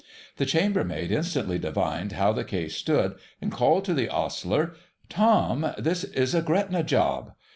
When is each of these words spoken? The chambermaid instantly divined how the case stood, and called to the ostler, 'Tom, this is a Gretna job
The 0.37 0.47
chambermaid 0.47 1.11
instantly 1.11 1.59
divined 1.59 2.13
how 2.13 2.33
the 2.33 2.43
case 2.43 2.75
stood, 2.75 3.13
and 3.39 3.51
called 3.51 3.85
to 3.85 3.93
the 3.93 4.09
ostler, 4.09 4.73
'Tom, 5.09 5.73
this 5.77 6.03
is 6.05 6.33
a 6.33 6.41
Gretna 6.41 6.81
job 6.81 7.33